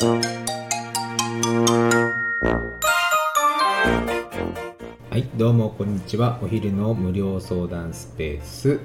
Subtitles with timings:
[0.00, 0.06] は
[5.16, 6.38] い、どうもこんにちは。
[6.40, 8.78] お昼の無料相談スペース、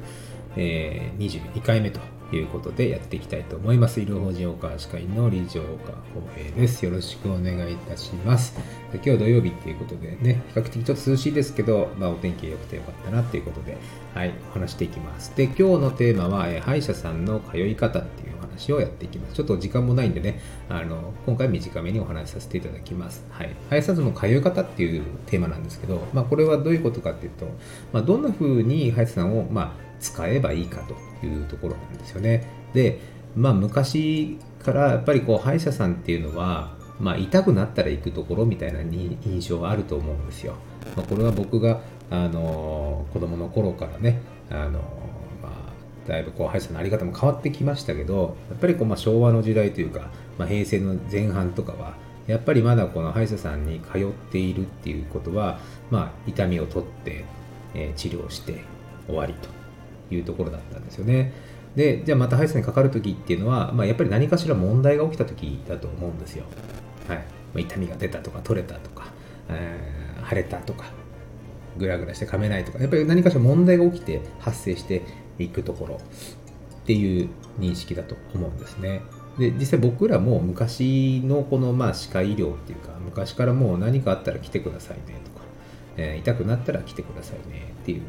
[0.56, 2.00] えー、22回目と
[2.36, 4.02] いうことでやっていきたいと思います。
[4.02, 6.84] 医療法人大川歯科医の理事岡浩平です。
[6.84, 8.60] よろしくお願いいたします。
[8.92, 13.78] 今日は土曜日っていうことでね、比較的ちょっと涼しいですけど、まあ、お天気良くてよかったなっていうことで、
[14.16, 15.38] はい、お話していきます。
[15.38, 19.36] で、今日のテーマは、えー、歯医者さんの通い方っていう話をやっていきます。
[19.36, 20.40] ちょっと時間もないんでね、
[20.70, 23.26] あの、今回短めにお話しさせていただきます。
[23.32, 23.56] はい。
[23.70, 27.48] 歯医者さんの通い方っていうテーマなんですけど、まあ、これはどういうことかっていうと、
[27.92, 32.48] まあ、どんな風に歯医者さんを、まあ、使えばいいかというところなんですよね。
[32.74, 33.00] で、
[33.36, 40.56] まあ、昔からやっぱりこう歯医者さんっていうのは、まあ、痛くなったら行くところみたいな印象があると思うんですよ。
[40.96, 44.82] まあ、これは僕が、あの子供の頃からね、あのまあ、
[46.08, 51.96] だいぶこう歯医者の在り方も変わってきましたけどやっぱりこう、ま、昭和の時代というか、まあ、平成の前半とかは
[52.28, 55.60] やっぱりまだこの歯医者さんに通っているっていうことは、
[55.92, 57.26] まあ、痛みを取って、
[57.74, 58.64] えー、治療して
[59.08, 59.50] 終わりと
[60.14, 61.34] いうところだったんですよね。
[61.76, 66.46] で、じゃあまた歯医者にかかるときっていうのは、まあ、やっぱり何かしら問題が起きたときだと思うんですよ。
[67.08, 67.62] はい。
[67.62, 69.08] 痛みが出たとか、取れたとか、
[69.50, 70.86] えー、腫れたとか、
[71.78, 75.02] ぐらぐらして噛めないとか、やっぱり何かしら問題が起きて発生して
[75.40, 76.00] いくところっ
[76.86, 77.30] ていう
[77.60, 79.02] 認識だと思うんですね。
[79.38, 85.46] で、実際僕らも昔のこのまあ歯科医療っていうか、昔からもう何かあったら来てくださいねとか、
[85.98, 88.02] えー、痛くなったら来てくださいねっていう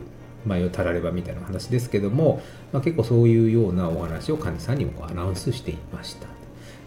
[0.46, 2.42] まあ、たらればみたいな話ですけども、
[2.72, 6.26] まあ、結構そういうようなお話を患者さんにもアナウンスしていました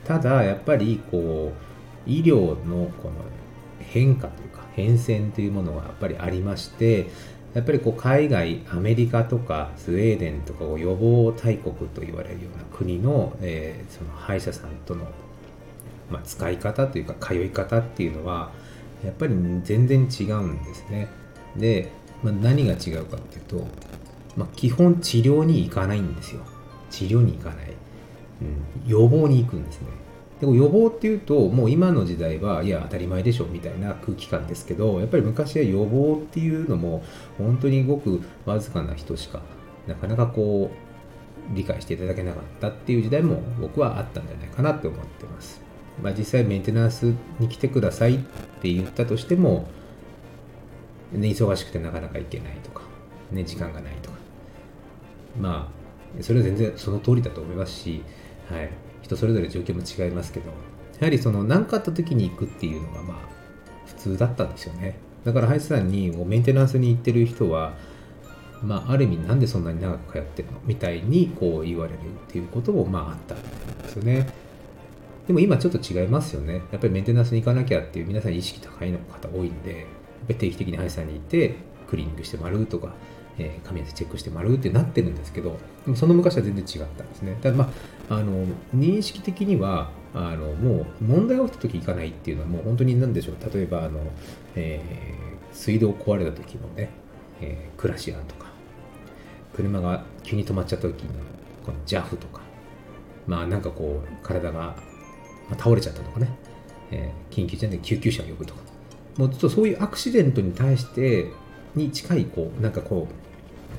[0.06, 1.52] ただやっぱりこ
[2.08, 3.16] う医療のこの
[3.80, 7.08] 変化というか変遷というものがやっぱりありまして
[7.56, 15.08] やっぱりこう海外アメリカとかスウェーデンとかを予防大国と言われるような国の,、えー、その歯医者さんとの、
[16.12, 18.52] まあ、使い方というか通い方っていうのは
[19.04, 19.34] やっぱり
[19.64, 21.08] 全然違うんですね。
[21.58, 21.92] で
[22.24, 23.68] まあ、何が違うかっていうと、
[24.36, 26.42] まあ、基本治療に行かないんですよ。
[26.90, 27.74] 治療に行かない、
[28.42, 29.88] うん、予防に行くんですね。
[30.40, 37.04] でも予防っていうともう今の時代はいや当たり前でしょみたいな空気感ですけどやっぱり昔は予防っていうのも
[37.38, 39.42] 本当にごくわずかな人しか
[39.88, 45.62] なかなかこう理解していただけなかったっていう時代も僕はあったんじゃないかなって思ってます、
[46.04, 48.20] まあ、実際メンテナンスに来てくださいっ
[48.62, 49.68] て言ったとしても
[51.12, 52.84] ね、忙しくてなかなか行けないとか、
[53.32, 54.18] ね、時間がないとか。
[55.40, 55.72] ま
[56.20, 58.04] あ、それは全然その通りだと思いますし、
[58.50, 58.70] はい、
[59.08, 60.50] 人それぞれ状況も違いますけど、
[61.00, 63.18] やはりその何かあった時に行くっていうのがまあ
[63.88, 65.00] 普通だったんですよね。
[65.24, 67.74] だからハイスさんにメンテナンスに行ってる人は、
[68.62, 73.38] まあ、ある意味なんでそんなに長く通ってるのみたいにこう言われるっていうこともまああったん
[73.84, 74.28] ですよね。
[75.28, 76.56] でも今ちょっと違いますよね。
[76.72, 79.86] やっぱりメンテナンスに行かなきゃっていう皆さん意識高いの方多いんでやっ
[80.28, 81.56] ぱり、定期的に歯医者さんに行って
[81.88, 82.94] クリーニングしてもらうとか、
[83.40, 85.58] えー、髪の毛チェックしてもらうってなってるんですけど
[85.96, 87.38] その昔は全然違ったんですね。
[87.42, 87.70] ただま
[88.10, 93.54] ああの認識的にはあのもう問題が起きた時行かないっていうのはもう本当に何でしょう。
[93.54, 94.00] 例えばあの、
[94.56, 96.90] えー、水道壊れた時のね、
[97.42, 98.48] えー、クラシアンとか
[99.56, 101.12] 車が急に止まっちゃった時の
[101.66, 102.42] この JAF とか
[103.28, 104.76] まあなんかこう体が
[105.58, 106.30] 倒れちゃったとかね、
[106.92, 108.68] えー、緊急事態で救急車を呼ぶとか。
[109.18, 111.32] もうちょっとそういうアクシデントに対して
[111.76, 113.27] に近いこうなんかこう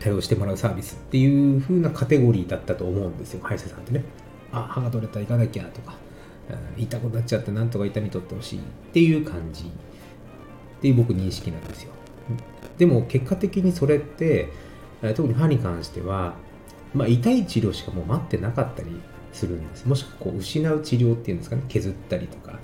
[0.00, 3.40] 対応してもらうサービスっていう風なカテゴリーだったと思うんですよ。
[3.42, 4.04] 歯医者さんってね。
[4.52, 5.96] あ歯が取れたら行かなきゃとか。
[6.78, 8.62] 痛くなっちゃってなんとか痛み取ってほしいっ
[8.92, 9.64] ていう感じ。
[9.64, 11.92] っていう僕認識なんですよ。
[12.78, 14.48] でも結果的にそれって
[15.14, 16.34] 特に歯に関しては、
[16.94, 18.88] まあ、痛い治療しかもう待ってなかったり
[19.32, 19.86] するんです。
[19.86, 21.62] もしくはこう失う治療っていうんですかね。
[21.68, 22.58] 削ったりとか、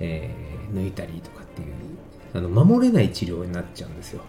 [0.00, 1.68] えー、抜いたりとかっていう
[2.34, 4.22] あの守れない治療になっちゃうんですよ。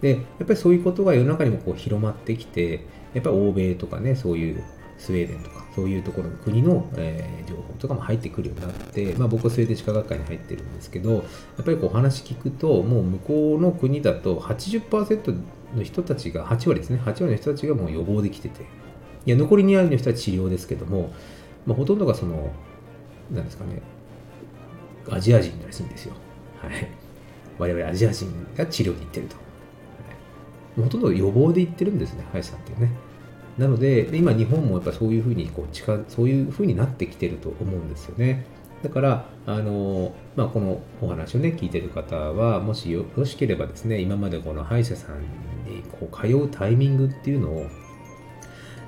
[0.00, 2.84] で、やっぱりそういうことが世の中にもこう広まってきて、
[3.14, 4.62] やっぱり欧米とかね、そういう
[4.98, 11.20] スウェーデンとか、そういうところの国の、えー、情報とかも入ってくるようになって、まあ、僕はスウェーデン歯科学会に入ってるんですけど、や
[11.62, 15.38] っぱりこう話聞くと、もう向こうの国だと80%
[15.76, 18.62] の人たちが、8割ですね、8割の人たちがもう予防できてて、
[19.26, 21.12] いや、残り2割の人は治療ですけども、
[21.66, 22.52] まあ、ほとんどがその、
[23.30, 23.82] なんですかね、
[25.10, 26.14] アジア人らしいんですよ。
[26.58, 26.88] はい。
[27.58, 29.45] 我々アジア人が治療に行ってると。
[30.76, 32.90] ほとんど予防で行ってるんですね、歯医者さんってね。
[33.58, 38.44] なので、今日本もやっぱそういうふうにこう近、そういうふうになってきてると思うんですよね。
[38.82, 45.20] だから、あの、まあ、このお話をね、聞いてる方は、もしよろしければですね、今までこの歯医者さん
[45.70, 47.66] にこう通うタイミングっていうのを、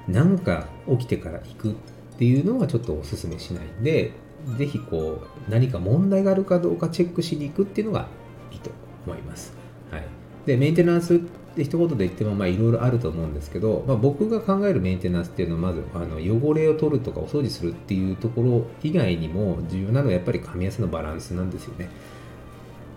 [0.07, 1.75] なんか起きてから行くっ
[2.19, 4.13] ていうのはちょっとお勧めしないんで、
[4.57, 8.09] ぜひこう何か問題があるかどうかチェックしに行くっていうのが
[8.53, 8.71] いいと
[9.07, 9.53] 思います。
[9.91, 10.05] はい、
[10.47, 11.21] でメンテナンス
[11.59, 21.89] って一言で言ってもいろいろあると思うんですけど、まあ、僕が考えるメンテナンスっていうのはまずあの汚れを取るとかお掃除するっていうところ以外にも重要なのはやっぱり噛み合わせのバランスなんですよね。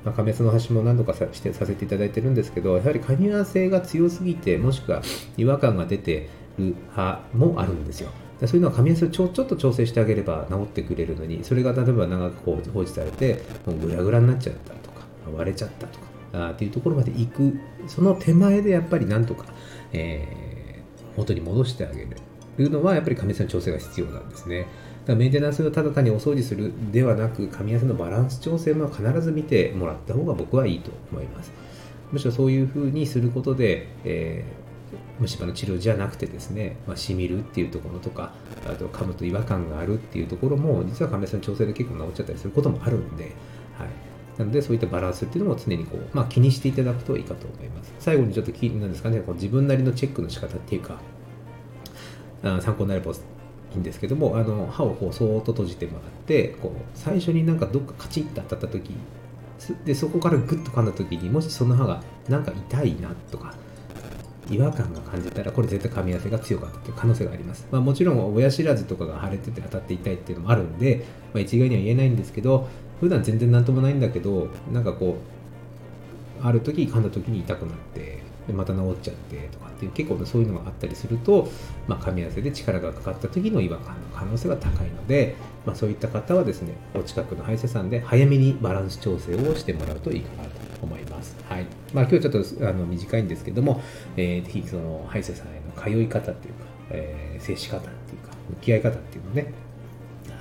[0.06, 5.04] まあ、亀の端も何度かさしてさせていただいてるんですけどやはり噛み合わせが強すぎてもしくは
[5.38, 6.28] 違和感が出て
[6.58, 8.10] る派もあるんですよ
[8.40, 15.06] そういうのは噛み合わせをちょちょっと調整してあげれば治ってくれるのにそれが例えば長く放置されてもうグラグラになっちゃったとか
[15.38, 17.60] 割れちゃったとかあっていうところまで行く。
[17.88, 19.46] その手前でやっぱりなんとか、
[19.94, 22.18] えー、元に戻してあげる。
[22.60, 24.62] のはやっぱり噛み合わせの調整が必要なんですね。
[24.62, 24.68] だか
[25.14, 31.52] らメンテナンスをただ単にお掃除するではなく噛み合わせのバランス調整も必ず見てもらった方が僕はいいと思います。
[32.12, 38.34] むしろそういうふうにすることで、えー、虫歯の治療じゃなくてですね、まあ、しみるっていうところとか
[38.66, 43.24] あと噛むと違和感があるっていうところも実は噛み合わせの調整で結構治っちゃったりすることもあるんで、
[43.78, 43.90] はい、
[44.42, 47.94] なのでそういったバランスっていうのも常にこう、まあ、気にしていただくといいかと思います。
[48.00, 49.20] 最後にちょっと気になんですかね。
[49.20, 51.00] こう自分なりのチェックの仕方っていうか
[52.42, 53.16] 参考になればい
[53.76, 58.92] いんですけどもあの歯をこうそーっと閉じてもらってこう最初になんかどっかカチッと当たった時
[59.86, 63.54] でそこからグッと噛んだ時にもしその歯がなんか痛いなとか
[64.50, 72.68] 違和感が感じたらこれ絶対噛み合わせが強かったという可能性があります、まあ、もちろん親知らずとかが腫れてて当たって痛いっていうのもあるんで、まあ、一概には言えないんですけど
[73.02, 75.18] 普段全然何ともないんだけどなんかこ
[76.42, 81.50] うある時噛んだ時に痛くなってでまた治っちゃってとかっていう結構そういうのがあったりすると、
[81.88, 91.36] まあ、噛み合わせで力がかかった時の違和感の可能性が高いので、まあ、そういった方はですねお近くの歯医者さんで早めにバランス調整をしてもらうといいかなと思います。
[91.48, 93.82] はいまあ、今日ちょっとあの短いんですけども、
[94.18, 99.54] えー、ぜひその歯医者さんへの通い方っていうか、えー、接し方っていうか向き合い方っていうのをね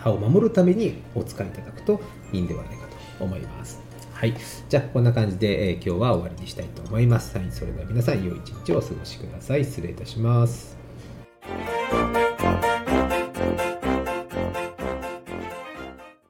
[0.03, 2.01] 歯を守るためにお使いいただくと
[2.33, 2.87] いいんではないか
[3.19, 3.81] と思います。
[4.13, 4.35] はい。
[4.69, 7.37] じゃあ、こんな感じで、えー、今日は終わりにしたいと思います。
[7.37, 7.51] はい。
[7.51, 9.65] それでは皆さん、良い一日をお過ごしください。
[9.65, 10.80] 失礼いたします。